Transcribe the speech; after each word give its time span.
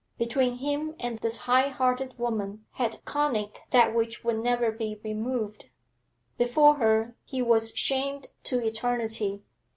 Between 0.17 0.57
him 0.57 0.95
and 0.99 1.19
this 1.19 1.37
high 1.37 1.67
hearted 1.69 2.17
woman 2.17 2.65
had 2.71 3.05
conic 3.05 3.59
that 3.69 3.93
which 3.93 4.23
would 4.23 4.39
never 4.39 4.71
be 4.71 4.99
removed; 5.03 5.69
before 6.39 6.77
her 6.77 7.15
he 7.23 7.39
was 7.43 7.71
shamed 7.75 8.25
to 8.45 8.59
eternity. 8.65 9.43